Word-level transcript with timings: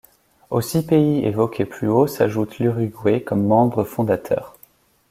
Aux 0.49 0.61
six 0.61 0.81
pays 0.87 1.23
évoqués 1.25 1.65
plus 1.65 1.87
haut 1.87 2.07
s'ajoute 2.07 2.57
l'Uruguay 2.57 3.21
comme 3.21 3.43
membre 3.45 3.83
fondateur. 3.83 4.57